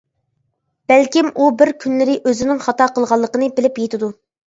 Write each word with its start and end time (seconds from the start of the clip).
بەلكىم 0.91 1.27
ئۇ 1.43 1.49
بىر 1.59 1.71
كۈنلىرى 1.83 2.15
ئۆزىنىڭ 2.31 2.63
خاتا 2.69 2.87
قىلغانلىقىنى 2.95 3.51
بىلىپ 3.61 3.79
يىتىدۇ. 3.83 4.11